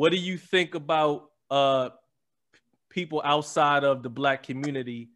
[0.00, 1.90] what do you think about uh,
[2.88, 5.10] people outside of the black community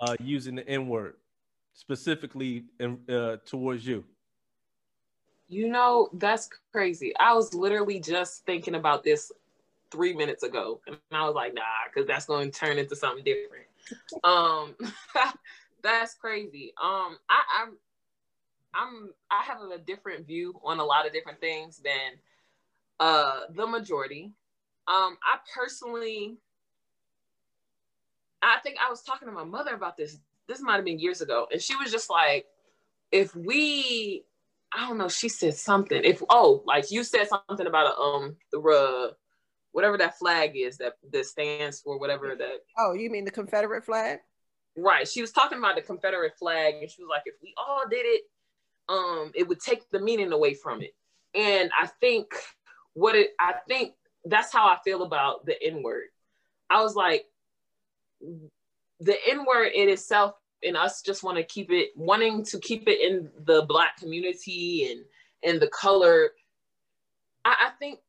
[0.00, 1.16] uh, using the N word,
[1.74, 4.02] specifically in, uh, towards you?
[5.46, 7.12] You know, that's crazy.
[7.20, 9.30] I was literally just thinking about this
[9.90, 11.62] three minutes ago, and I was like, nah,
[11.92, 13.66] because that's going to turn into something different.
[14.24, 14.74] um,
[15.82, 16.72] that's crazy.
[16.82, 17.76] Um, I, I'm,
[18.72, 22.18] I'm, I have a different view on a lot of different things than
[23.00, 24.32] uh the majority.
[24.86, 26.36] Um, I personally,
[28.42, 30.18] I think I was talking to my mother about this.
[30.46, 32.44] This might have been years ago, and she was just like,
[33.10, 34.24] if we
[34.74, 35.08] I don't know.
[35.08, 36.02] She said something.
[36.04, 39.12] If oh, like you said something about a, um the uh,
[39.72, 42.58] whatever that flag is that that stands for whatever that.
[42.78, 44.18] Oh, you mean the Confederate flag?
[44.76, 45.06] Right.
[45.06, 48.04] She was talking about the Confederate flag, and she was like, if we all did
[48.04, 48.22] it,
[48.88, 50.94] um, it would take the meaning away from it.
[51.34, 52.26] And I think
[52.94, 53.92] what it, I think
[54.24, 56.06] that's how I feel about the N word.
[56.70, 57.26] I was like,
[59.00, 62.88] the N word in itself and us just want to keep it wanting to keep
[62.88, 65.04] it in the black community and
[65.42, 66.30] and the color
[67.44, 68.00] i, I think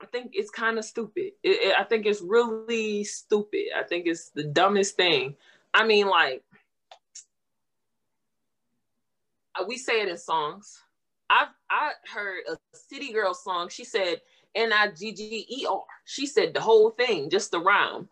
[0.00, 1.32] i think it's kind of stupid.
[1.42, 3.66] It, it, i think it's really stupid.
[3.76, 5.36] I think it's the dumbest thing.
[5.72, 6.44] I mean like
[9.66, 10.82] we say it in songs
[11.30, 13.68] i i heard a city girl song.
[13.68, 14.20] She said
[14.54, 18.08] n-i-g-g-e-r she said the whole thing just the rhyme.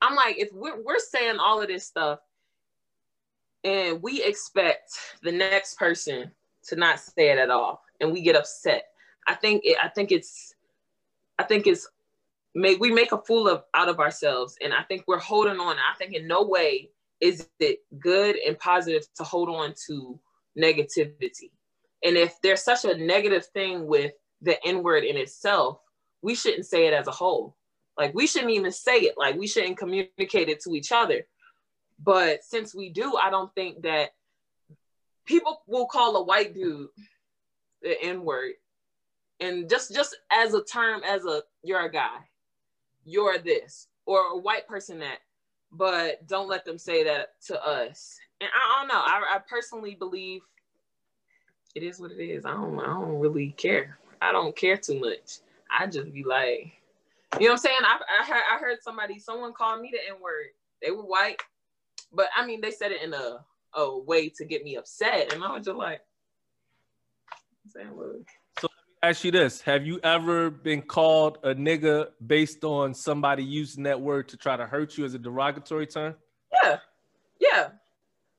[0.00, 2.18] I'm like if we're, we're saying all of this stuff
[3.62, 6.30] and we expect the next person
[6.64, 8.84] to not say it at all and we get upset
[9.26, 10.54] i think it, i think it's
[11.38, 11.88] i think it's
[12.54, 15.76] make we make a fool of out of ourselves and i think we're holding on.
[15.76, 16.90] I think in no way
[17.20, 20.18] is it good and positive to hold on to
[20.58, 21.50] negativity
[22.04, 25.80] and if there's such a negative thing with the n word in itself
[26.22, 27.56] we shouldn't say it as a whole
[27.98, 31.24] like we shouldn't even say it like we shouldn't communicate it to each other
[32.02, 34.10] but since we do, I don't think that
[35.24, 36.88] people will call a white dude
[37.82, 38.52] the N word.
[39.40, 42.18] And just just as a term, as a you're a guy,
[43.04, 45.18] you're this, or a white person that,
[45.72, 48.16] but don't let them say that to us.
[48.40, 49.00] And I, don't know.
[49.00, 50.42] I, I personally believe
[51.74, 52.44] it is what it is.
[52.44, 53.98] I don't I don't really care.
[54.20, 55.38] I don't care too much.
[55.70, 56.72] I just be like,
[57.38, 57.78] you know what I'm saying?
[57.82, 60.46] I, I, heard, I heard somebody, someone called me the N word.
[60.80, 61.40] They were white
[62.14, 65.32] but I mean, they said it in a, a way to get me upset.
[65.32, 66.00] And I was just like,
[67.72, 68.68] so let me
[69.02, 69.60] ask you this.
[69.62, 74.56] Have you ever been called a nigga based on somebody using that word to try
[74.56, 76.14] to hurt you as a derogatory term?
[76.62, 76.78] Yeah.
[77.40, 77.68] Yeah.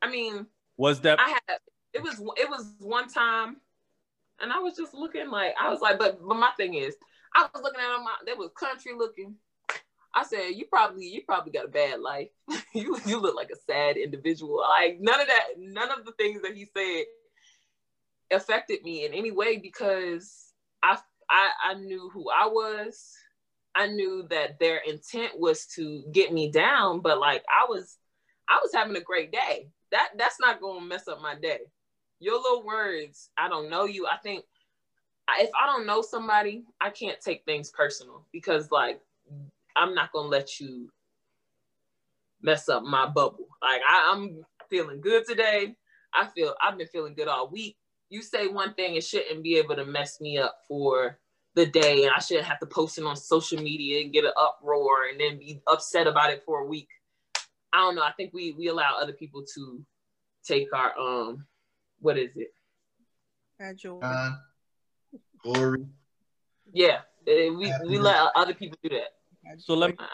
[0.01, 0.45] I mean,
[0.77, 1.57] was that I had
[1.95, 3.57] it was it was one time
[4.41, 6.95] and I was just looking like I was like, but but my thing is
[7.33, 9.35] I was looking at them, they was country looking.
[10.13, 12.29] I said, you probably you probably got a bad life.
[12.73, 14.61] you you look like a sad individual.
[14.61, 17.05] Like none of that, none of the things that he said
[18.31, 20.51] affected me in any way because
[20.83, 20.97] I
[21.29, 23.11] I, I knew who I was.
[23.77, 27.97] I knew that their intent was to get me down, but like I was
[28.49, 29.69] I was having a great day.
[29.91, 31.59] That that's not to mess up my day.
[32.19, 34.07] Your little words, I don't know you.
[34.07, 34.45] I think
[35.39, 39.01] if I don't know somebody, I can't take things personal because like
[39.75, 40.89] I'm not gonna let you
[42.41, 43.47] mess up my bubble.
[43.61, 45.75] Like I, I'm feeling good today.
[46.13, 47.75] I feel I've been feeling good all week.
[48.09, 51.17] You say one thing, it shouldn't be able to mess me up for
[51.55, 54.31] the day, and I shouldn't have to post it on social media and get an
[54.39, 56.89] uproar and then be upset about it for a week.
[57.73, 58.03] I don't know.
[58.03, 59.83] I think we we allow other people to
[60.45, 61.45] take our um,
[62.05, 62.53] what is it?
[63.59, 64.31] Uh,
[65.41, 65.87] glory.
[66.71, 69.57] Yeah, eh, we we let other people do that.
[69.57, 70.05] So let me.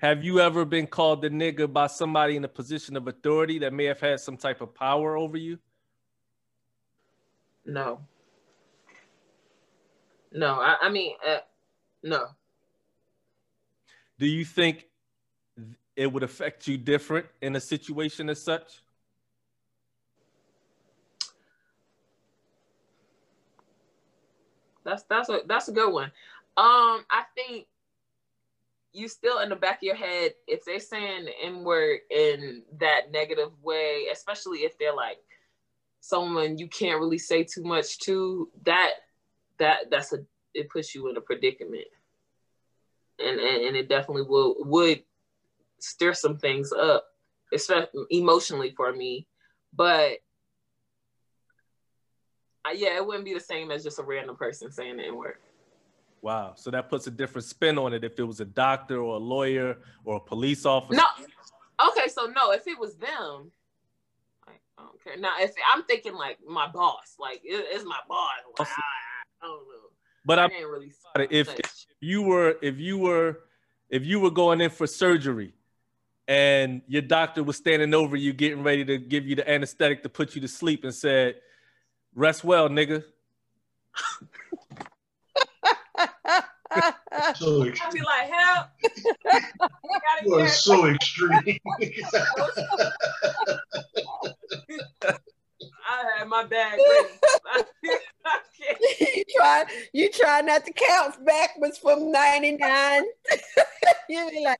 [0.00, 3.72] Have you ever been called the nigga by somebody in a position of authority that
[3.72, 5.58] may have had some type of power over you?
[7.66, 8.00] No.
[10.30, 11.38] No, I, I mean, uh,
[12.04, 12.26] no.
[14.18, 14.86] Do you think
[15.96, 18.82] it would affect you different in a situation as such?
[24.88, 26.10] That's that's a that's a good one.
[26.56, 27.66] Um, I think
[28.92, 32.62] you still in the back of your head, if they're saying the N word in
[32.80, 35.18] that negative way, especially if they're like
[36.00, 38.92] someone you can't really say too much to, that
[39.58, 40.24] that that's a
[40.54, 41.86] it puts you in a predicament.
[43.18, 45.02] And and, and it definitely will would
[45.80, 47.04] stir some things up,
[47.52, 49.26] especially emotionally for me.
[49.74, 50.20] But
[52.76, 55.36] yeah, it wouldn't be the same as just a random person saying the N word.
[56.22, 56.54] Wow.
[56.56, 59.20] So that puts a different spin on it if it was a doctor or a
[59.20, 61.00] lawyer or a police officer.
[61.00, 61.88] No.
[61.90, 63.52] Okay, so no, if it was them,
[64.46, 65.16] like, I don't care.
[65.16, 68.82] Now, if I'm thinking like my boss, like it, it's my boss, like, I,
[69.42, 69.88] I, don't know.
[70.24, 70.92] But I, I ain't really.
[71.30, 73.40] If, if you were, if you were,
[73.90, 75.54] if you were going in for surgery,
[76.26, 80.08] and your doctor was standing over you, getting ready to give you the anesthetic to
[80.08, 81.36] put you to sleep, and said,
[82.18, 83.04] "Rest well, nigga."
[87.36, 87.86] so extreme.
[87.86, 88.66] I'd be like, help.
[90.24, 91.30] you are so extreme.
[95.90, 97.08] I had my bag ready.
[99.00, 103.04] you try you try not to count backwards from 99.
[104.08, 104.58] you be like,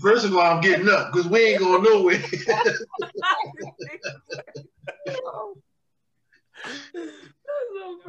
[0.00, 2.20] First of all, I'm getting up because we ain't going nowhere.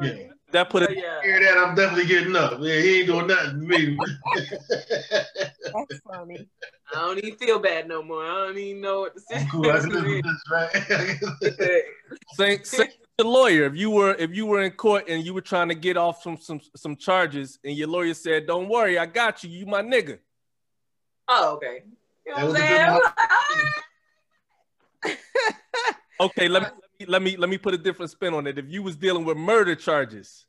[0.00, 0.12] Yeah.
[0.52, 0.96] That put it.
[0.96, 1.22] Yeah.
[1.22, 1.58] Hear that?
[1.58, 2.58] I'm definitely getting up.
[2.60, 3.96] Yeah, he ain't doing nothing to me.
[4.68, 6.48] That's funny.
[6.92, 8.24] I don't even feel bad no more.
[8.24, 10.04] I don't even know what the situation cool.
[10.04, 10.42] is.
[10.50, 10.72] Right?
[12.34, 15.40] say, say the lawyer if you were if you were in court and you were
[15.40, 19.06] trying to get off some some some charges and your lawyer said, "Don't worry, I
[19.06, 19.50] got you.
[19.50, 20.18] You my nigga."
[21.28, 21.84] Oh, okay.
[22.26, 23.00] You know what I'm
[25.04, 25.16] saying?
[26.20, 26.68] okay, let me
[27.06, 28.58] let me let me put a different spin on it.
[28.58, 30.46] If you was dealing with murder charges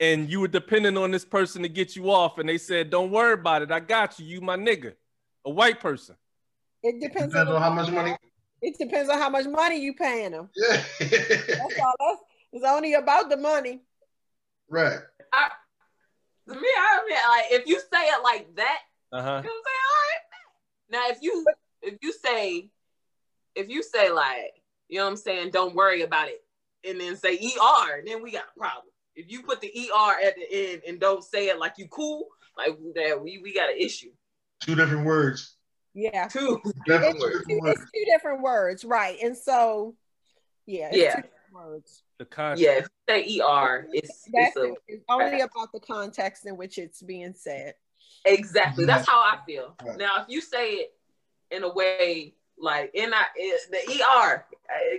[0.00, 3.10] and you were depending on this person to get you off, and they said, "Don't
[3.10, 4.26] worry about it, I got you.
[4.26, 4.94] You my nigga,"
[5.44, 6.16] a white person.
[6.82, 8.16] It depends, depends on, on how much money.
[8.62, 10.48] It depends on how much money you paying them.
[10.54, 10.82] Yeah.
[11.00, 11.94] that's all.
[11.98, 12.22] That's,
[12.52, 13.82] it's only about the money.
[14.68, 14.98] Right.
[15.32, 15.50] I,
[16.48, 18.78] to me, I mean, like if you say it like that,
[19.12, 19.42] uh-huh.
[19.44, 20.22] you say, all right.
[20.90, 21.44] Now, if you
[21.82, 22.70] if you say
[23.54, 24.54] if you say like
[24.88, 25.50] you know what I'm saying?
[25.50, 26.42] Don't worry about it.
[26.88, 28.92] And then say ER, then we got a problem.
[29.14, 32.26] If you put the ER at the end and don't say it like you cool,
[32.56, 34.10] like that, we, we got an issue.
[34.60, 35.56] Two different words.
[35.94, 36.28] Yeah.
[36.28, 36.60] Two.
[36.86, 37.44] Different it's, words.
[37.48, 39.16] Two, it's two different words, right?
[39.22, 39.96] And so,
[40.66, 40.90] yeah.
[40.92, 41.22] yeah.
[41.50, 42.02] words.
[42.18, 42.62] The context.
[42.62, 43.86] Yeah, say ER.
[43.92, 47.74] It's, it's, a, it's only about the context in which it's being said.
[48.26, 48.84] Exactly.
[48.84, 49.74] That's how I feel.
[49.82, 49.96] Right.
[49.96, 50.94] Now, if you say it
[51.50, 53.26] in a way like in our
[53.70, 54.44] the ER,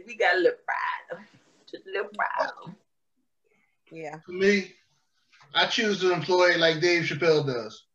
[0.06, 1.24] we got a little pride,
[1.70, 2.74] just a little pride.
[3.92, 4.18] Yeah.
[4.26, 4.74] For me,
[5.54, 7.86] I choose to employ like Dave Chappelle does.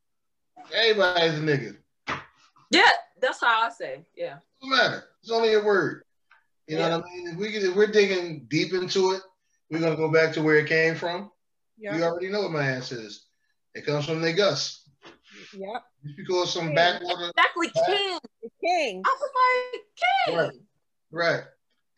[0.75, 1.77] Everybody's a nigga.
[2.71, 4.05] Yeah, that's how I say.
[4.17, 4.37] Yeah.
[4.63, 5.05] No matter.
[5.23, 6.05] It's only a word.
[6.67, 6.89] You yeah.
[6.89, 7.29] know what I mean?
[7.29, 9.23] If we if we're digging deep into it,
[9.71, 11.31] we're gonna go back to where it came from.
[11.79, 11.97] Yeah.
[11.97, 13.27] You already know what my answer is.
[13.75, 14.89] It comes from the Gus.
[15.55, 15.83] Yep.
[16.05, 17.31] Just because some backwater.
[17.31, 18.19] Exactly, king.
[18.63, 19.03] King.
[19.05, 19.31] I was
[19.75, 19.83] like,
[20.27, 20.37] king.
[20.37, 20.53] Right.
[21.11, 21.45] Right.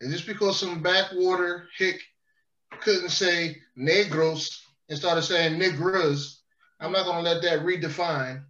[0.01, 2.01] And just because some backwater hick
[2.81, 6.39] couldn't say negros and started saying negras,
[6.79, 8.43] I'm not going to let that redefine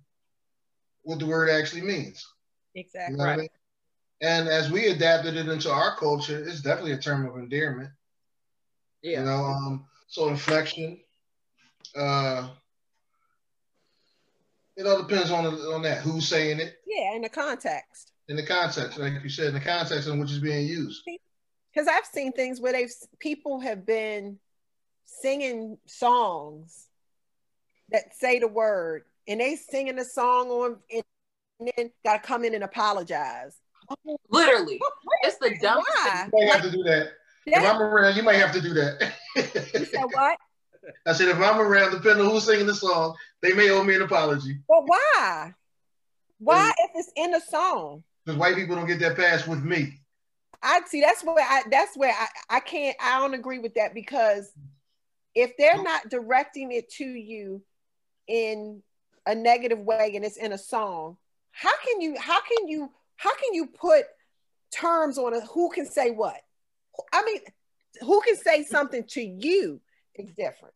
[1.04, 2.26] what the word actually means.
[2.74, 3.14] Exactly.
[3.14, 3.34] You know right.
[3.34, 3.50] I mean?
[4.22, 7.92] And as we adapted it into our culture, it's definitely a term of endearment.
[9.02, 9.20] Yeah.
[9.20, 11.00] You know, um, so inflection,
[11.96, 12.50] uh,
[14.78, 16.76] it all depends on on that who's saying it.
[16.86, 18.12] Yeah, in the context.
[18.28, 21.04] In the context, like you said, in the context in which it's being used.
[21.74, 24.40] Because I've seen things where they've people have been
[25.06, 26.88] singing songs
[27.92, 31.04] that say the word, and they singing the song on, and
[31.60, 33.56] then got to come in and apologize.
[34.30, 34.80] Literally,
[35.22, 35.88] it's the dumbest.
[36.02, 36.30] Why?
[36.34, 37.10] You might have to do that.
[37.46, 39.14] If I'm around, you might have to do that.
[39.36, 40.38] you said what?
[41.06, 43.96] I said, if I'm around, depending on who's singing the song, they may owe me
[43.96, 44.58] an apology.
[44.68, 45.54] But why?
[46.40, 48.04] Why if it's in the song?
[48.26, 50.00] Because white people don't get that pass with me.
[50.62, 53.94] I see that's where I that's where I, I can't I don't agree with that
[53.94, 54.52] because
[55.36, 57.62] if they're not directing it to you
[58.28, 58.82] in
[59.28, 61.18] a negative way and it's in a song,
[61.52, 64.06] how can you how can you how can you put
[64.72, 65.44] terms on it?
[65.54, 66.42] Who can say what?
[67.14, 67.42] I mean,
[68.02, 69.82] who can say something to you
[70.18, 70.74] is different.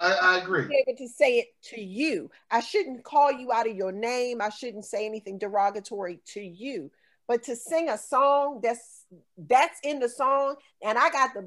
[0.00, 0.62] I, I agree.
[0.86, 2.30] Able to say it to you.
[2.50, 4.40] I shouldn't call you out of your name.
[4.40, 6.90] I shouldn't say anything derogatory to you.
[7.28, 11.44] But to sing a song that's that's in the song, and I got to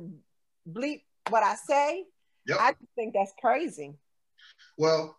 [0.69, 2.05] bleep what I say.
[2.47, 2.57] Yep.
[2.59, 3.95] I think that's crazy.
[4.77, 5.17] Well,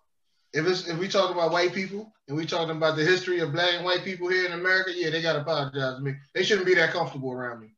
[0.52, 3.52] if it's if we talk about white people and we talking about the history of
[3.52, 6.14] black and white people here in America, yeah, they gotta apologize to me.
[6.35, 7.75] They shouldn't be that comfortable around me.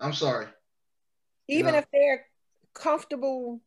[0.00, 0.46] I'm sorry.
[1.48, 1.78] Even you know?
[1.78, 2.24] if they're
[2.74, 3.60] comfortable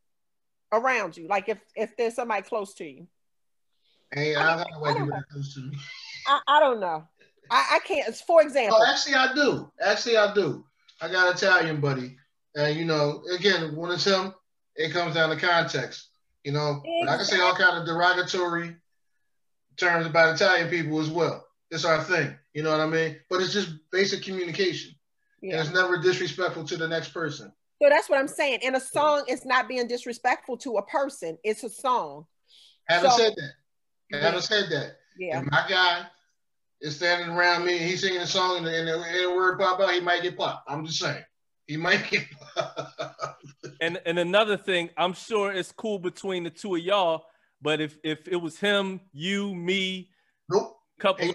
[0.72, 1.28] around you?
[1.28, 3.08] Like if if there's somebody close to you.
[4.14, 5.22] Hey, I, I don't, know.
[5.32, 5.78] close to me.
[6.28, 7.08] I, I don't know.
[7.50, 8.16] I, I can't.
[8.16, 8.78] For example.
[8.80, 9.72] Oh, actually, I do.
[9.84, 10.66] Actually, I do.
[11.02, 12.16] I got Italian buddy,
[12.56, 14.34] and you know, again, when it's him,
[14.76, 16.10] it comes down to context.
[16.44, 17.08] You know, exactly.
[17.08, 18.76] I can say all kind of derogatory
[19.78, 21.46] terms about Italian people as well.
[21.72, 22.36] It's our thing.
[22.54, 23.18] You know what I mean?
[23.30, 24.96] But it's just basic communication.
[25.42, 25.58] Yeah.
[25.58, 27.52] And it's never disrespectful to the next person.
[27.82, 28.60] So that's what I'm saying.
[28.64, 31.38] And a song, is not being disrespectful to a person.
[31.44, 32.26] It's a song.
[32.88, 34.22] Haven't so, said that.
[34.22, 34.98] Haven't said that.
[35.18, 35.40] Yeah.
[35.40, 36.06] If my guy
[36.82, 39.80] is standing around me and he's singing a song and, and, and a word pop
[39.80, 40.70] out, he might get popped.
[40.70, 41.24] I'm just saying.
[41.68, 42.24] He might get
[42.56, 43.02] popped.
[43.82, 47.26] and and another thing, I'm sure it's cool between the two of y'all,
[47.62, 50.12] but if if it was him, you, me,
[50.50, 51.34] nope, couple,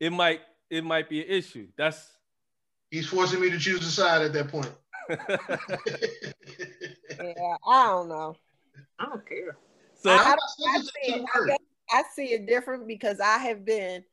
[0.00, 1.68] it might it might be an issue.
[1.76, 2.10] That's
[2.90, 4.70] he's forcing me to choose a side at that point.
[7.20, 8.36] yeah, I don't know.
[8.98, 9.56] I don't care.
[9.94, 11.60] So I, I, I, see it,
[11.90, 14.04] I see it different because I have been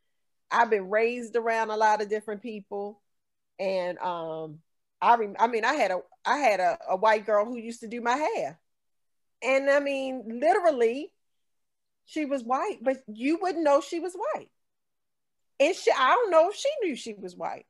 [0.52, 3.02] I've been raised around a lot of different people,
[3.60, 4.60] and um,
[5.02, 7.82] I rem- I mean I had a I had a, a white girl who used
[7.82, 8.60] to do my hair,
[9.44, 11.12] and I mean literally,
[12.06, 14.50] she was white, but you wouldn't know she was white,
[15.60, 17.66] and she I don't know if she knew she was white.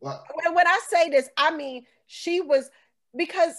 [0.00, 0.22] What?
[0.52, 2.70] When, I say this, I mean she was
[3.16, 3.54] because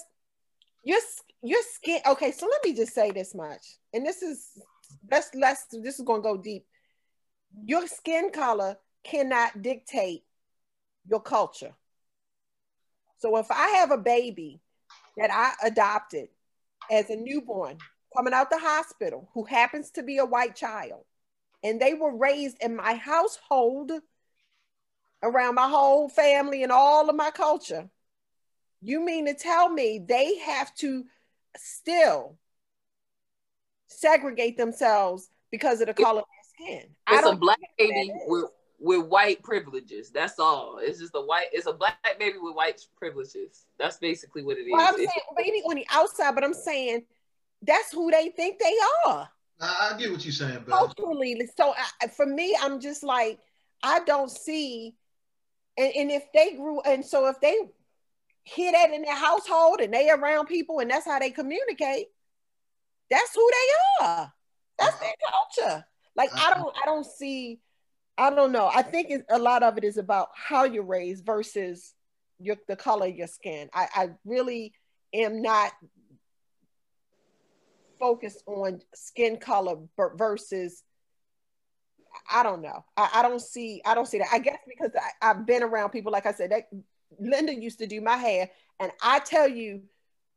[0.84, 1.00] your
[1.42, 2.00] your skin.
[2.06, 4.50] Okay, so let me just say this much, and this is
[5.10, 6.66] let's let's this is gonna go deep.
[7.64, 10.24] Your skin color cannot dictate
[11.08, 11.74] your culture.
[13.18, 14.60] So if I have a baby
[15.16, 16.28] that I adopted
[16.90, 17.78] as a newborn
[18.16, 21.04] coming out the hospital who happens to be a white child
[21.62, 23.92] and they were raised in my household
[25.22, 27.88] around my whole family and all of my culture
[28.82, 31.04] you mean to tell me they have to
[31.56, 32.38] still
[33.88, 36.26] segregate themselves because of the color of
[36.60, 36.90] their skin?
[37.10, 38.44] It's a black baby with
[38.78, 40.10] with white privileges.
[40.10, 40.78] That's all.
[40.80, 41.46] It's just a white.
[41.52, 43.66] It's a black baby with white privileges.
[43.78, 44.72] That's basically what it is.
[44.72, 47.04] well, I'm saying baby on the outside, but I'm saying
[47.62, 49.28] that's who they think they are.
[49.60, 51.40] I, I get what you're saying, but culturally.
[51.56, 53.38] So I, for me, I'm just like
[53.82, 54.94] I don't see,
[55.76, 57.56] and, and if they grew, and so if they
[58.44, 62.06] hear that in their household and they around people and that's how they communicate,
[63.10, 64.32] that's who they are.
[64.78, 65.84] That's their culture.
[66.16, 67.60] Like I don't I don't see
[68.18, 68.70] I don't know.
[68.72, 71.94] I think a lot of it is about how you're raised versus
[72.38, 73.68] your the color of your skin.
[73.74, 74.72] I, I really
[75.12, 75.72] am not
[77.98, 79.76] focused on skin color
[80.16, 80.82] versus
[82.30, 82.84] I don't know.
[82.96, 84.28] I, I don't see I don't see that.
[84.32, 86.68] I guess because I, I've been around people, like I said, that
[87.18, 89.82] Linda used to do my hair, and I tell you,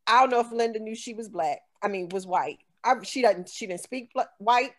[0.07, 1.59] I don't know if Linda knew she was black.
[1.81, 2.59] I mean, was white.
[2.83, 3.49] I, she doesn't.
[3.49, 4.71] She didn't speak white.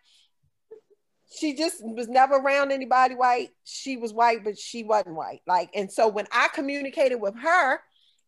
[1.33, 3.51] She just was never around anybody white.
[3.63, 5.41] She was white, but she wasn't white.
[5.47, 7.79] Like, and so when I communicated with her,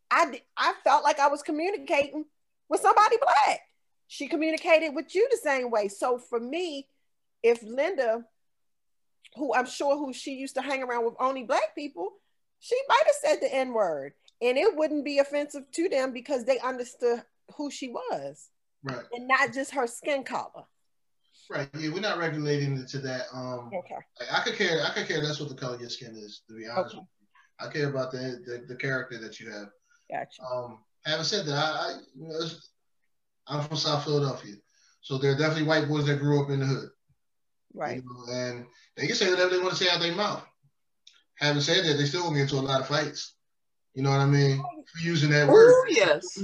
[0.09, 2.25] I I felt like I was communicating
[2.69, 3.59] with somebody black.
[4.07, 5.87] She communicated with you the same way.
[5.87, 6.87] So for me,
[7.41, 8.23] if Linda,
[9.35, 12.09] who I'm sure who she used to hang around with only black people,
[12.59, 16.45] she might have said the N word and it wouldn't be offensive to them because
[16.45, 17.23] they understood
[17.57, 18.49] who she was.
[18.83, 19.03] Right.
[19.13, 20.65] And not just her skin color.
[21.49, 21.69] Right.
[21.77, 23.23] Yeah, we're not regulating it to that.
[23.33, 23.95] Um okay.
[24.21, 26.41] I, I could care I could care less what the color of your skin is,
[26.47, 26.95] to be honest.
[26.95, 27.05] Okay.
[27.59, 29.67] I care about the, the, the character that you have.
[30.11, 30.43] Gotcha.
[30.43, 32.45] Um having said that, I, I you know,
[33.47, 34.55] I'm from South Philadelphia.
[35.01, 36.89] So there are definitely white boys that grew up in the hood.
[37.73, 37.97] Right.
[37.97, 38.65] You know, and
[38.95, 40.43] they can say whatever they want to say out their mouth.
[41.39, 43.33] Having said that, they still get into a lot of fights.
[43.93, 44.57] You know what I mean?
[44.57, 45.71] For using that word.
[45.71, 46.41] Ooh, yes.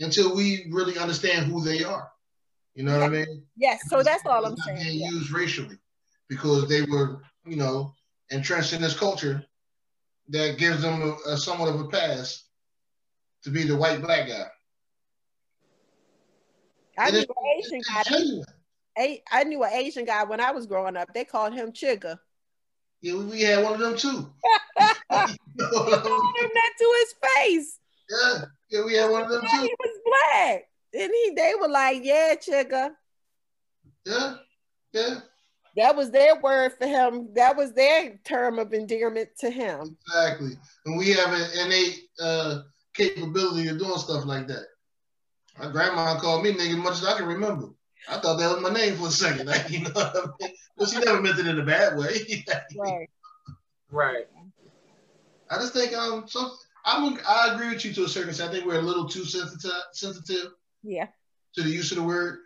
[0.00, 2.08] Until we, really understand who they are.
[2.74, 3.44] You know what I mean?
[3.56, 3.82] Yes.
[3.88, 4.78] So that's all I'm saying.
[4.82, 5.10] Being yeah.
[5.10, 5.78] used racially
[6.28, 7.94] because they were, you know,
[8.30, 9.44] entrenched in this culture
[10.28, 12.44] that gives them a, a somewhat of a pass
[13.44, 14.46] to be the white black guy.
[16.98, 17.26] I knew an
[17.58, 18.02] Asian guy.
[18.96, 21.12] I knew an Asian guy when I was growing up.
[21.14, 22.18] They called him Chigga.
[23.00, 24.32] Yeah, we, we had one of them too.
[24.78, 24.86] you
[25.58, 27.78] told him that to his face.
[28.10, 29.62] Yeah, yeah, we had one of them too.
[29.62, 32.90] He was black, and he they were like, "Yeah, chigga."
[34.04, 34.36] Yeah,
[34.92, 35.20] yeah.
[35.76, 37.32] That was their word for him.
[37.34, 39.96] That was their term of endearment to him.
[40.06, 40.52] Exactly,
[40.86, 42.60] and we have an innate uh,
[42.94, 44.66] capability of doing stuff like that.
[45.58, 47.68] My grandma called me nigga much as I can remember.
[48.08, 49.46] I thought that was my name for a second.
[49.52, 50.54] Like, you know what I mean?
[50.76, 52.44] But she never meant it in a bad way.
[52.76, 53.08] right.
[53.90, 54.26] Right.
[55.50, 56.50] I just think um so
[56.84, 58.50] I'm I agree with you to a certain extent.
[58.50, 60.52] I think we're a little too sensitive sensitive.
[60.82, 61.08] Yeah.
[61.54, 62.38] To the use of the word.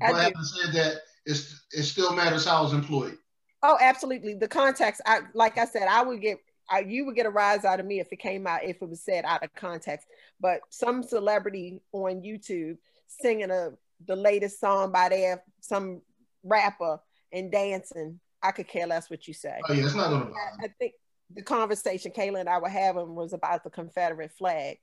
[0.00, 3.16] But having said that, it's it still matters how it's employed.
[3.62, 4.34] Oh, absolutely.
[4.34, 6.38] The context, I like I said, I would get
[6.70, 8.88] I, you would get a rise out of me if it came out if it
[8.88, 10.06] was said out of context.
[10.40, 13.72] But some celebrity on YouTube singing a
[14.06, 16.02] the latest song by their some
[16.42, 17.00] rapper
[17.32, 19.58] and dancing, I could care less what you say.
[19.68, 20.30] Oh yeah, it's not gonna.
[20.30, 20.92] I, I think
[21.34, 24.78] the conversation Kayla and I were having was about the Confederate flag.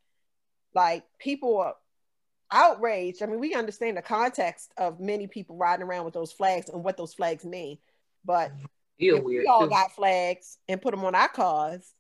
[0.74, 1.76] Like people are
[2.52, 3.22] outraged.
[3.22, 6.84] I mean, we understand the context of many people riding around with those flags and
[6.84, 7.78] what those flags mean,
[8.26, 8.52] but
[8.98, 9.44] if weird.
[9.44, 9.70] we all too.
[9.70, 11.94] got flags and put them on our cars,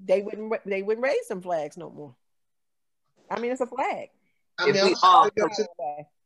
[0.00, 2.14] they wouldn't they wouldn't raise them flags no more.
[3.30, 4.08] I mean, it's a flag.
[4.58, 5.30] I If we I'm all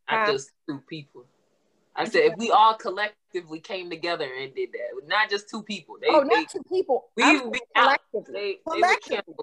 [0.09, 0.29] sorry, Go but to- away.
[0.29, 1.25] I just two people.
[1.95, 5.97] I said if we all collectively came together and did that, not just two people.
[6.01, 7.11] They, oh, they, not two people.
[7.17, 7.99] we I'm be saying out.
[8.11, 8.33] collectively.
[8.41, 9.35] they, they Collectively.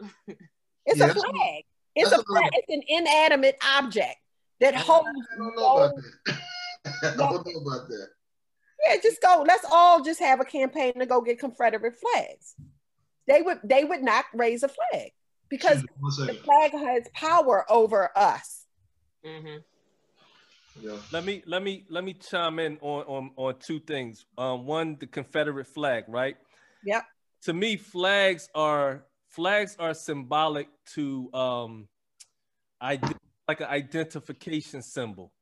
[0.28, 0.36] kill.
[0.84, 1.64] It's Yeah, a flag.
[1.94, 2.50] It's that's a what I'm- flag.
[2.54, 4.16] It's an inanimate object
[4.60, 5.08] that holds.
[5.08, 5.94] I don't know about
[6.26, 6.38] that.
[7.02, 8.08] I don't know about that.
[8.86, 9.42] Yeah, just go.
[9.46, 12.54] Let's all just have a campaign to go get Confederate flags.
[13.26, 13.58] They would.
[13.64, 15.12] They would not raise a flag
[15.48, 18.66] because One the flag has power over us.
[19.24, 19.56] hmm
[20.80, 20.96] Yeah.
[21.12, 24.24] Let me let me let me chime in on on on two things.
[24.36, 26.36] Um, one, the Confederate flag, right?
[26.84, 27.02] Yeah.
[27.42, 31.88] To me, flags are flags are symbolic to um,
[32.80, 33.14] ide-
[33.48, 35.32] like an identification symbol.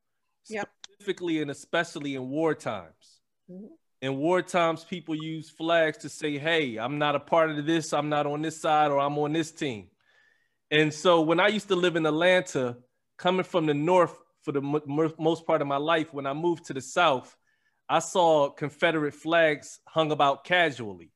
[0.49, 0.69] Yep.
[0.93, 3.21] Specifically and especially in war times.
[3.49, 3.69] Mhm.
[4.01, 7.93] In war times, people use flags to say, "Hey, I'm not a part of this.
[7.93, 9.89] I'm not on this side, or I'm on this team."
[10.69, 12.77] And so, when I used to live in Atlanta,
[13.17, 14.15] coming from the north
[14.45, 17.35] for the mo- most part of my life, when I moved to the south,
[17.89, 21.11] I saw Confederate flags hung about casually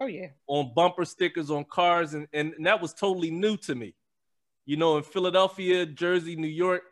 [0.00, 0.28] Oh yeah.
[0.46, 3.94] on bumper stickers on cars, and, and that was totally new to me.
[4.64, 6.82] You know, in Philadelphia, Jersey, New York,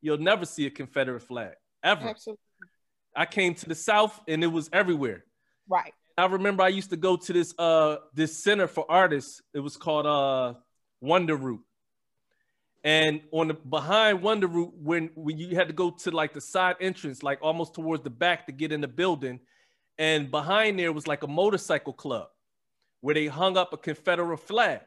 [0.00, 2.08] you'll never see a Confederate flag ever.
[2.08, 2.40] Absolutely.
[3.16, 5.24] I came to the South and it was everywhere.
[5.68, 5.92] Right.
[6.16, 9.42] I remember I used to go to this uh this center for artists.
[9.52, 10.54] It was called uh
[11.02, 11.60] WonderRoot.
[12.82, 16.76] And on the behind WonderRoot, when when you had to go to like the side
[16.80, 19.40] entrance, like almost towards the back to get in the building,
[19.98, 22.28] and behind there was like a motorcycle club
[23.02, 24.80] where they hung up a Confederate flag.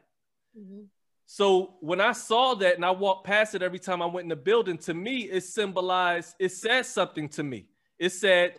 [0.58, 0.88] Mhm.
[1.26, 4.28] So when I saw that and I walked past it every time I went in
[4.28, 7.68] the building, to me, it symbolized, it said something to me.
[7.98, 8.58] It said,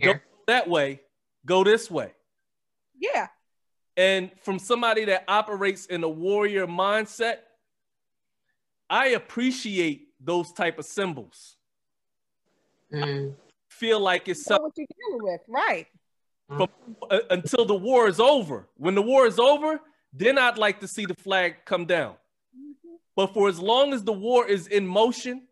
[0.00, 0.14] go
[0.46, 1.02] that way,
[1.44, 2.14] go this way.
[2.98, 3.28] Yeah.
[3.96, 7.40] And from somebody that operates in a warrior mindset,
[8.90, 11.56] I appreciate those type of symbols.
[12.92, 13.34] Mm.
[13.68, 15.40] Feel like it's Know something what you're dealing with.
[15.48, 15.86] Right.
[17.08, 18.68] uh, until the war is over.
[18.76, 19.80] When the war is over,
[20.12, 22.16] then I'd like to see the flag come down.
[22.54, 22.98] Mhm.
[23.14, 25.46] But for as long as the war is in motion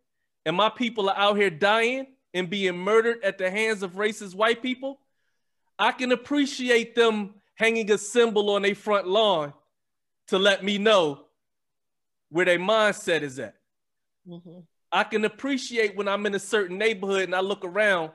[0.45, 4.35] and my people are out here dying and being murdered at the hands of racist
[4.35, 5.01] white people,
[5.79, 9.53] I can appreciate them hanging a symbol on their front lawn
[10.27, 11.28] to let me know
[12.31, 13.55] where their mindset is at.
[14.27, 14.67] Mhm.
[14.93, 18.13] I can appreciate when I'm in a certain neighborhood and I look around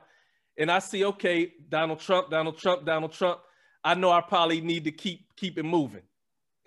[0.58, 3.40] and I see, okay, Donald Trump, Donald Trump, Donald Trump.
[3.82, 6.02] I know I probably need to keep keep it moving.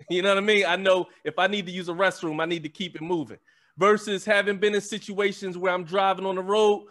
[0.10, 0.64] You know what I mean?
[0.64, 3.38] I know if I need to use a restroom, I need to keep it moving.
[3.76, 6.86] Versus having been in situations where I'm driving on the road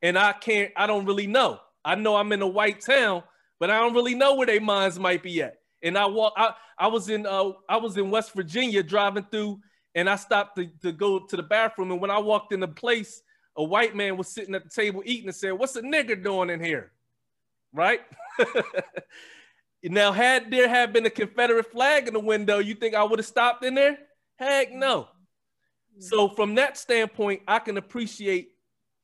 [0.00, 1.58] and I can't, I don't really know.
[1.84, 3.24] I know I'm in a white town,
[3.58, 5.56] but I don't really know where their minds might be at.
[5.82, 9.58] And I walk, I, I was in uh I was in West Virginia driving through
[9.94, 11.90] and I stopped to, to go to the bathroom.
[11.90, 13.22] And when I walked in the place,
[13.56, 16.50] a white man was sitting at the table eating and said, What's a nigger doing
[16.50, 16.92] in here?
[17.72, 18.00] Right?
[19.82, 23.18] now, had there had been a Confederate flag in the window, you think I would
[23.18, 23.98] have stopped in there?
[24.38, 25.02] Heck no.
[25.02, 26.00] Mm-hmm.
[26.00, 28.52] So, from that standpoint, I can appreciate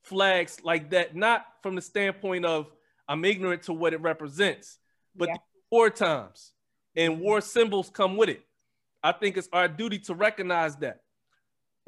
[0.03, 2.71] flags like that, not from the standpoint of
[3.07, 4.79] I'm ignorant to what it represents,
[5.15, 5.37] but Yeah.
[5.71, 6.53] war times
[6.97, 8.43] and war symbols come with it.
[9.09, 11.01] I think it's our duty to recognize that.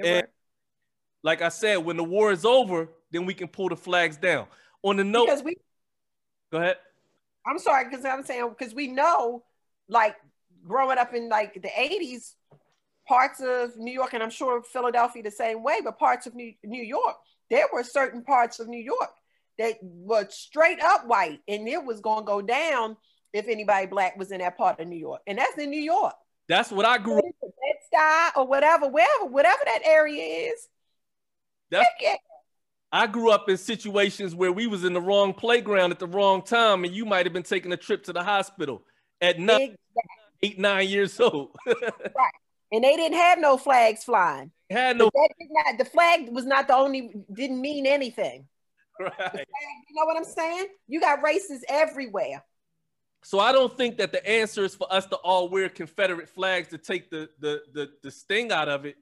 [0.02, 0.26] And-.
[1.22, 4.46] Like I said, when the war is over, then we can pull the flags down.
[4.82, 5.56] On the note, Because we
[6.50, 6.76] go ahead.
[7.46, 9.44] I'm sorry, because I'm saying because we know,
[9.86, 10.16] like
[10.66, 12.32] growing up in like the 80s,
[13.06, 16.54] parts of New York, and I'm sure Philadelphia the same way, but parts of New,
[16.64, 17.16] New York,
[17.50, 19.10] there were certain parts of New York
[19.58, 22.96] that were straight up white, and it was gonna go down
[23.34, 25.20] if anybody black was in that part of New York.
[25.26, 26.14] And that's in New York.
[26.50, 27.24] That's what I grew up.
[27.24, 30.68] In, Bed-Stuy or whatever, wherever, whatever that area is.
[31.70, 32.16] That's yeah.
[32.90, 36.42] I grew up in situations where we was in the wrong playground at the wrong
[36.42, 38.82] time, and you might have been taking a trip to the hospital
[39.20, 39.76] at nine, Big-
[40.42, 41.54] eight, nine years old.
[41.66, 44.50] and they didn't have no flags flying.
[44.70, 48.48] Had no that not, the flag was not the only, didn't mean anything.
[48.98, 49.12] right.
[49.34, 50.66] You know what I'm saying?
[50.88, 52.42] You got races everywhere.
[53.22, 56.68] So I don't think that the answer is for us to all wear Confederate flags
[56.68, 58.96] to take the the the, the sting out of it.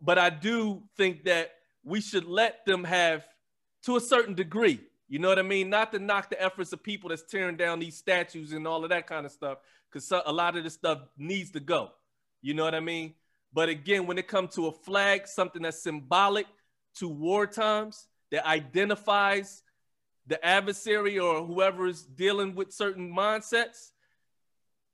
[0.00, 1.52] But I do think that
[1.84, 3.26] we should let them have
[3.84, 4.80] to a certain degree.
[5.08, 5.68] You know what I mean?
[5.68, 8.90] Not to knock the efforts of people that's tearing down these statues and all of
[8.90, 9.58] that kind of stuff,
[9.90, 11.90] because a lot of this stuff needs to go.
[12.42, 13.14] You know what I mean?
[13.52, 16.46] But again, when it comes to a flag, something that's symbolic
[16.96, 19.62] to war times, that identifies
[20.26, 23.90] the adversary or whoever is dealing with certain mindsets,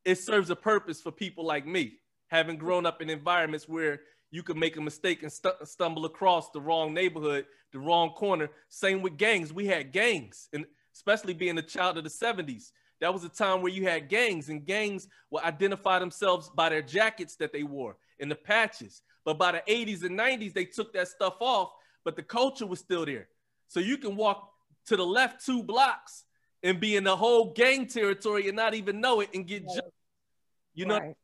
[0.04, 4.42] it serves a purpose for people like me, having grown up in environments where you
[4.42, 8.48] could make a mistake and st- stumble across the wrong neighborhood, the wrong corner.
[8.68, 9.52] Same with gangs.
[9.52, 12.70] We had gangs, and especially being a child of the 70s.
[13.00, 16.82] That was a time where you had gangs, and gangs will identify themselves by their
[16.82, 19.02] jackets that they wore and the patches.
[19.24, 21.72] But by the 80s and 90s, they took that stuff off,
[22.04, 23.28] but the culture was still there.
[23.68, 24.50] So you can walk
[24.86, 26.24] to the left two blocks
[26.62, 29.74] and be in the whole gang territory and not even know it and get right.
[29.74, 29.96] jumped.
[30.74, 31.14] You know, right.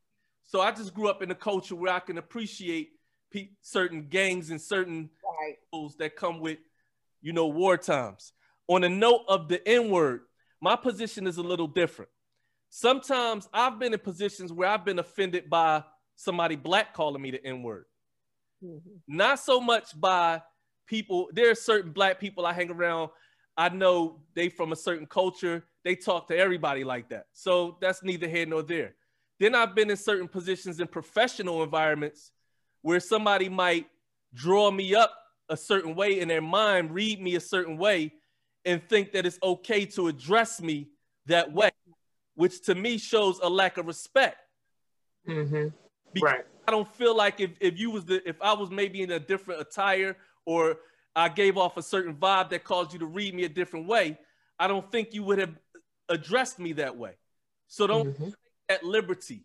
[0.44, 2.90] So I just grew up in a culture where I can appreciate
[3.32, 5.10] pe- certain gangs and certain
[5.72, 5.90] right.
[5.98, 6.58] that come with,
[7.20, 8.32] you know, war times.
[8.68, 10.22] On a note of the N word,
[10.60, 12.10] my position is a little different.
[12.70, 15.84] Sometimes I've been in positions where I've been offended by
[16.16, 17.84] somebody black calling me the N word.
[18.64, 19.16] Mm-hmm.
[19.16, 20.42] Not so much by
[20.86, 21.28] people.
[21.32, 23.10] There are certain black people I hang around.
[23.56, 25.64] I know they from a certain culture.
[25.84, 27.26] They talk to everybody like that.
[27.32, 28.94] So that's neither here nor there.
[29.40, 32.30] Then I've been in certain positions in professional environments
[32.82, 33.86] where somebody might
[34.34, 35.12] draw me up
[35.48, 38.12] a certain way in their mind, read me a certain way,
[38.64, 40.88] and think that it's okay to address me
[41.26, 41.70] that way,
[42.34, 44.36] which to me shows a lack of respect.
[45.28, 45.68] Mm-hmm.
[46.22, 46.44] Right.
[46.66, 49.18] I don't feel like if, if you was the if I was maybe in a
[49.18, 50.76] different attire or
[51.14, 54.18] I gave off a certain vibe that caused you to read me a different way,
[54.58, 55.54] I don't think you would have
[56.08, 57.12] addressed me that way.
[57.68, 58.30] So don't mm-hmm
[58.72, 59.44] at liberty.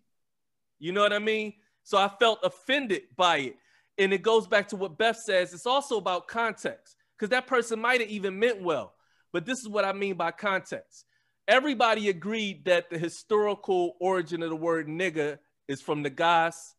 [0.79, 1.53] You know what I mean?
[1.83, 3.57] So I felt offended by it.
[3.97, 5.53] And it goes back to what Beth says.
[5.53, 8.93] It's also about context because that person might have even meant well.
[9.33, 11.05] But this is what I mean by context.
[11.47, 16.75] Everybody agreed that the historical origin of the word nigga is from the guys,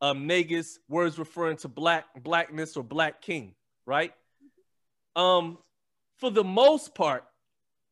[0.00, 3.54] um, negus, words referring to black, blackness, or black king,
[3.86, 4.12] right?
[5.16, 5.58] Um,
[6.16, 7.24] for the most part,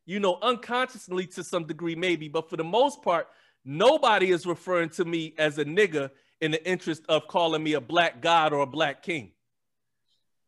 [0.06, 3.28] you know, unconsciously to some degree, maybe, but for the most part,
[3.64, 7.80] Nobody is referring to me as a nigga in the interest of calling me a
[7.80, 9.32] black god or a black king.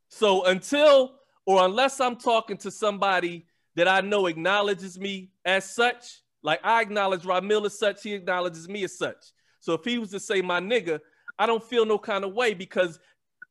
[0.09, 6.23] So until or unless I'm talking to somebody that I know acknowledges me as such,
[6.43, 9.25] like I acknowledge Ramil as such, he acknowledges me as such.
[9.61, 11.01] So if he was to say my nigga,
[11.39, 12.99] I don't feel no kind of way because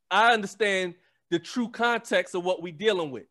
[0.09, 0.95] I understand
[1.31, 3.25] the true context of what we're dealing with,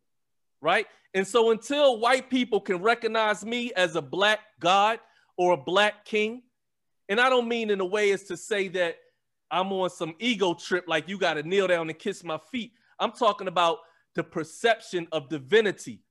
[0.61, 0.87] right?
[1.15, 4.99] And so until white people can recognize me as a black god
[5.37, 6.43] or a black king.
[7.09, 8.97] And I don't mean in a way as to say that
[9.51, 12.73] I'm on some ego trip, like you got to kneel down and kiss my feet.
[12.99, 13.79] I'm talking about
[14.15, 16.03] the perception of divinity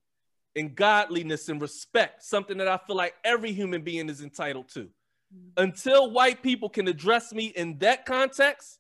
[0.56, 4.82] and godliness and respect, something that I feel like every human being is entitled to.
[4.82, 5.64] Mm-hmm.
[5.64, 8.80] Until white people can address me in that context,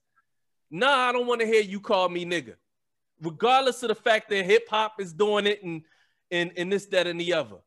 [0.69, 2.55] nah, I don't want to hear you call me nigga.
[3.21, 5.83] Regardless of the fact that hip hop is doing it and,
[6.31, 7.57] and, and this, that, and the other.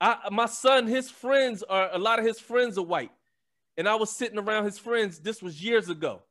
[0.00, 3.10] I, my son, his friends are a lot of his friends are white.
[3.76, 6.22] And I was sitting around his friends, this was years ago.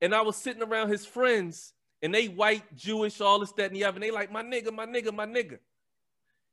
[0.00, 1.72] And I was sitting around his friends,
[2.02, 3.96] and they white, Jewish, all this, that, and the other.
[3.96, 5.58] And they like, my nigga, my nigga, my nigga.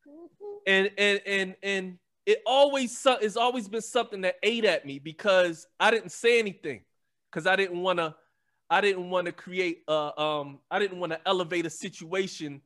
[0.07, 0.57] Mm-hmm.
[0.67, 5.67] And and and and it always it's always been something that ate at me because
[5.79, 6.81] I didn't say anything.
[7.31, 8.15] Because I didn't want to,
[8.69, 12.61] I didn't want to create a um, I didn't want to elevate a situation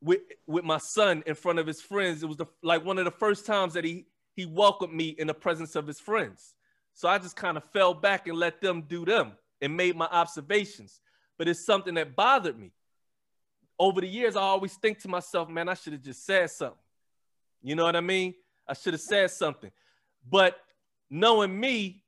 [0.00, 2.22] with with my son in front of his friends.
[2.22, 5.26] It was the like one of the first times that he he welcomed me in
[5.26, 6.54] the presence of his friends.
[6.94, 10.06] So I just kind of fell back and let them do them and made my
[10.06, 11.00] observations.
[11.36, 12.72] But it's something that bothered me.
[13.78, 16.78] Over the years, I always think to myself, man, I should have just said something.
[17.62, 18.34] You know what I mean?
[18.66, 19.70] I should have said something.
[20.28, 20.56] But
[21.08, 22.02] knowing me,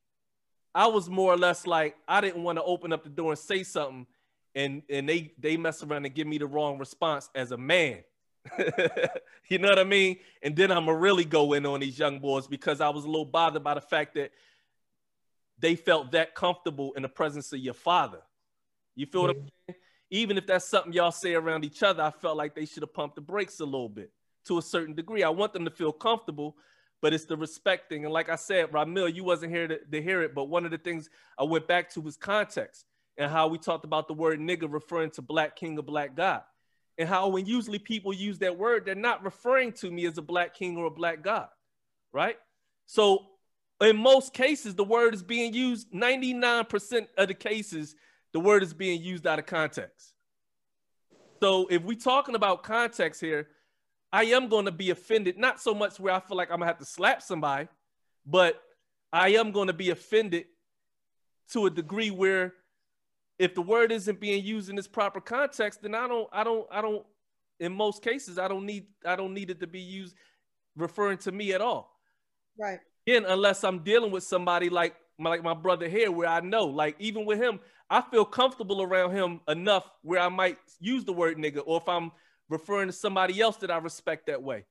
[0.74, 3.38] I was more or less like I didn't want to open up the door and
[3.38, 4.06] say something
[4.54, 7.98] and and they they mess around and give me the wrong response as a man.
[9.48, 10.18] you know what I mean?
[10.42, 13.08] And then I'm gonna really go in on these young boys because I was a
[13.08, 14.30] little bothered by the fact that
[15.58, 18.20] they felt that comfortable in the presence of your father.
[18.96, 19.28] You feel mm-hmm.
[19.28, 19.80] what I'm saying?
[20.12, 22.94] Even if that's something y'all say around each other, I felt like they should have
[22.94, 24.10] pumped the brakes a little bit
[24.46, 25.22] to a certain degree.
[25.22, 26.56] I want them to feel comfortable,
[27.02, 28.04] but it's the respect thing.
[28.04, 30.70] And like I said, Ramil, you wasn't here to, to hear it, but one of
[30.70, 31.08] the things
[31.38, 32.84] I went back to was context
[33.16, 36.42] and how we talked about the word nigga referring to black king or black god.
[36.98, 40.22] And how when usually people use that word, they're not referring to me as a
[40.22, 41.48] black king or a black god,
[42.12, 42.36] right?
[42.86, 43.26] So
[43.80, 47.94] in most cases, the word is being used, 99% of the cases,
[48.32, 50.12] the word is being used out of context.
[51.40, 53.48] So if we're talking about context here,
[54.12, 56.66] I am going to be offended, not so much where I feel like I'm gonna
[56.66, 57.68] have to slap somebody,
[58.26, 58.60] but
[59.12, 60.46] I am going to be offended
[61.52, 62.54] to a degree where
[63.38, 66.66] if the word isn't being used in its proper context, then I don't, I don't,
[66.70, 67.04] I don't,
[67.58, 70.14] in most cases, I don't need, I don't need it to be used
[70.76, 71.98] referring to me at all.
[72.58, 72.78] Right.
[73.06, 76.66] Again, unless I'm dealing with somebody like my, like my brother here, where I know,
[76.66, 81.12] like even with him, I feel comfortable around him enough where I might use the
[81.12, 82.12] word nigga, or if I'm
[82.50, 84.66] referring to somebody else that I respect that way.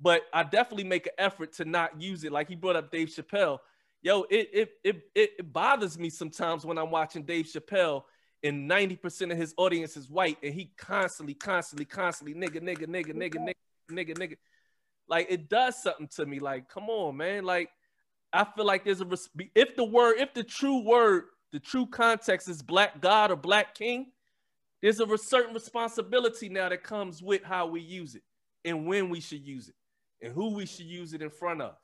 [0.00, 2.32] But I definitely make an effort to not use it.
[2.32, 3.58] Like he brought up Dave Chappelle.
[4.02, 8.04] Yo, it it it, it bothers me sometimes when I'm watching Dave Chappelle
[8.42, 13.14] and 90% of his audience is white and he constantly, constantly, constantly nigga, nigga, nigga,
[13.14, 13.54] nigga, nigga,
[13.90, 14.36] nigga, nigga.
[15.08, 16.40] Like it does something to me.
[16.40, 17.44] Like, come on, man.
[17.44, 17.70] Like,
[18.32, 19.08] I feel like there's a
[19.54, 23.74] if the word, if the true word, the true context is black God or black
[23.74, 24.12] king,
[24.84, 28.22] there's a certain responsibility now that comes with how we use it
[28.64, 29.74] and when we should use it
[30.24, 31.74] and who we should use it in front of.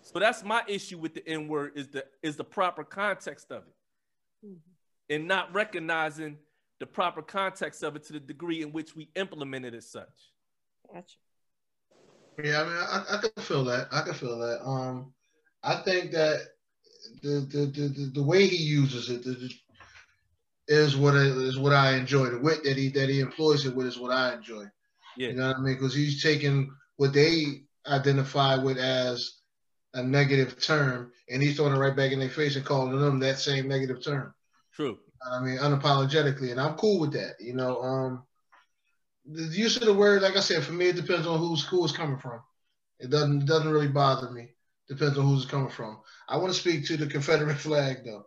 [0.00, 3.64] So that's my issue with the N word is the is the proper context of
[3.66, 4.46] it.
[4.46, 4.70] Mm-hmm
[5.10, 6.38] and not recognizing
[6.80, 10.32] the proper context of it to the degree in which we implement it as such.
[10.92, 11.16] Gotcha.
[12.42, 13.88] Yeah, I mean, I, I can feel that.
[13.92, 14.60] I can feel that.
[14.64, 15.12] Um,
[15.62, 16.40] I think that
[17.22, 19.24] the the the, the way he uses it
[20.68, 22.26] is what is what I enjoy.
[22.26, 24.64] The wit that he that he employs it with is what I enjoy.
[25.16, 25.28] Yeah.
[25.28, 25.74] You know what I mean?
[25.74, 29.38] Because he's taking what they identify with as
[29.94, 33.20] a negative term, and he's throwing it right back in their face and calling them
[33.20, 34.34] that same negative term.
[34.72, 34.98] True.
[35.30, 37.34] I mean, unapologetically, and I'm cool with that.
[37.40, 38.24] You know, um,
[39.26, 41.84] the use of the word, like I said, for me, it depends on who's who
[41.84, 42.40] is coming from.
[42.98, 44.50] It doesn't it doesn't really bother me.
[44.88, 46.00] Depends on who's coming from.
[46.28, 48.26] I want to speak to the Confederate flag, though.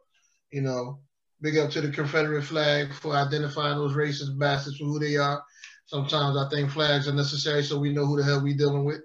[0.51, 1.01] You know,
[1.41, 5.43] big up to the Confederate flag for identifying those racist bastards for who they are.
[5.85, 9.01] Sometimes I think flags are necessary so we know who the hell we dealing with.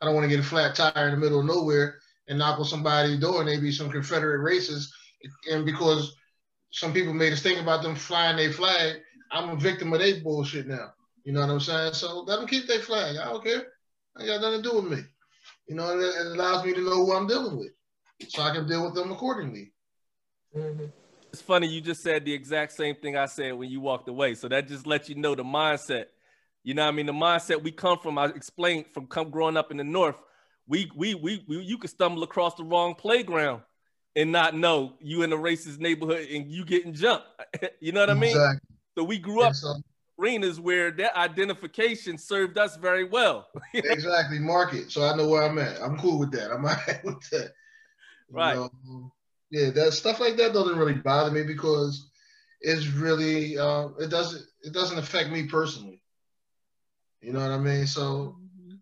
[0.00, 1.98] I don't want to get a flat tire in the middle of nowhere
[2.28, 4.88] and knock on somebody's door and they be some Confederate racists.
[5.50, 6.14] And because
[6.70, 8.96] some people made us think about them flying their flag.
[9.30, 10.92] I'm a victim of their bullshit now.
[11.24, 11.94] You know what I'm saying?
[11.94, 13.16] So let them keep their flag.
[13.16, 13.66] I don't care.
[14.16, 15.04] I got nothing to do with me.
[15.68, 17.72] You know, it, it allows me to know who I'm dealing with,
[18.28, 19.72] so I can deal with them accordingly.
[20.56, 20.86] Mm-hmm.
[21.32, 24.34] It's funny you just said the exact same thing I said when you walked away.
[24.34, 26.06] So that just lets you know the mindset.
[26.64, 28.18] You know, I mean, the mindset we come from.
[28.18, 30.16] I explained from come growing up in the north.
[30.66, 33.62] We we we, we you could stumble across the wrong playground
[34.16, 37.26] and not know you in a racist neighborhood and you getting jumped.
[37.80, 38.30] you know what I mean?
[38.30, 38.76] Exactly.
[38.96, 39.74] So we grew up so,
[40.18, 43.48] arenas where that identification served us very well.
[43.74, 44.90] exactly, market.
[44.90, 45.80] So I know where I'm at.
[45.80, 46.50] I'm cool with that.
[46.50, 47.52] I'm all right with that.
[48.30, 48.54] Right.
[48.54, 49.12] You know, um,
[49.50, 52.10] yeah, that stuff like that doesn't really bother me because
[52.60, 56.02] it's really uh, it doesn't it doesn't affect me personally.
[57.20, 57.86] You know what I mean?
[57.86, 58.76] So mm-hmm.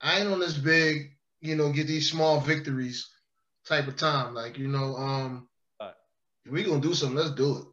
[0.00, 3.08] I ain't on this big, you know, get these small victories
[3.66, 4.34] type of time.
[4.34, 5.48] Like, you know, um,
[5.80, 5.92] right.
[6.50, 7.64] we gonna do something, let's do it.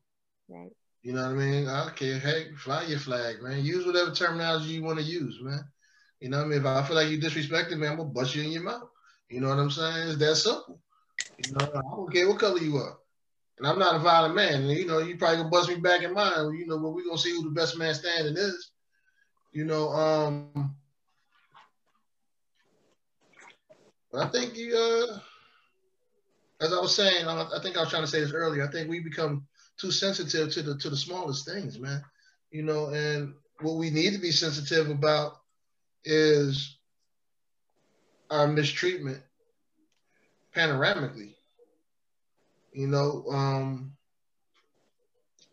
[0.49, 0.71] Right.
[1.03, 1.67] You know what I mean?
[1.67, 3.63] Okay, hey, fly your flag, man.
[3.63, 5.63] Use whatever terminology you want to use, man.
[6.19, 6.59] You know what I mean?
[6.59, 8.89] If I feel like you disrespected me, I'm gonna bust you in your mouth.
[9.29, 10.09] You know what I'm saying?
[10.09, 10.81] It's that simple.
[11.37, 12.97] You know, I don't care what color you are.
[13.57, 14.61] And I'm not a violent man.
[14.63, 16.53] And, you know, you probably gonna bust me back in mine.
[16.53, 18.71] You know, but we gonna see who the best man standing is.
[19.51, 20.75] You know, um,
[24.11, 25.19] but I think you uh
[26.61, 28.65] as I was saying, I think I was trying to say this earlier.
[28.65, 29.45] I think we become
[29.77, 32.01] too sensitive to the to the smallest things, man.
[32.51, 35.33] You know, and what we need to be sensitive about
[36.03, 36.77] is
[38.29, 39.21] our mistreatment
[40.55, 41.35] panoramically.
[42.73, 43.93] You know, um,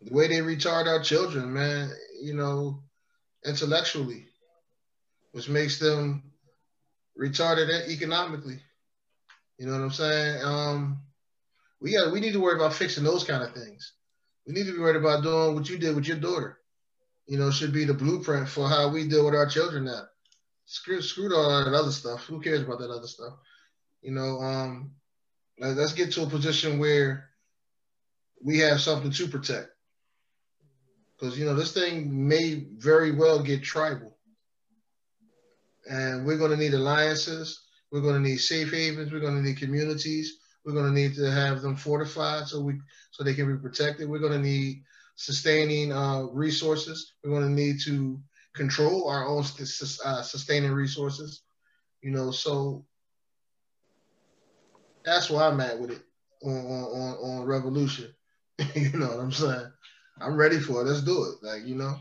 [0.01, 2.81] the way they retard our children, man, you know,
[3.45, 4.25] intellectually,
[5.31, 6.23] which makes them
[7.19, 8.59] retarded economically.
[9.57, 10.43] You know what I'm saying?
[10.43, 11.01] Um,
[11.79, 13.93] we got we need to worry about fixing those kind of things.
[14.47, 16.57] We need to be worried about doing what you did with your daughter.
[17.27, 20.03] You know, should be the blueprint for how we deal with our children now.
[20.65, 22.25] Screw, screw all that other stuff.
[22.25, 23.33] Who cares about that other stuff?
[24.01, 24.91] You know, um,
[25.59, 27.29] let's get to a position where
[28.43, 29.69] we have something to protect.
[31.19, 34.17] Because you know this thing may very well get tribal,
[35.87, 37.61] and we're going to need alliances.
[37.91, 39.11] We're going to need safe havens.
[39.11, 40.39] We're going to need communities.
[40.65, 42.79] We're going to need to have them fortified so we
[43.11, 44.09] so they can be protected.
[44.09, 44.83] We're going to need
[45.15, 47.13] sustaining uh, resources.
[47.23, 48.19] We're going to need to
[48.55, 51.43] control our own uh, sustaining resources.
[52.01, 52.85] You know, so
[55.03, 56.01] that's where I'm at with it
[56.43, 58.13] on on, on revolution.
[58.75, 59.71] you know what I'm saying?
[60.19, 60.85] I'm ready for it.
[60.85, 61.45] Let's do it.
[61.45, 61.95] Like you know.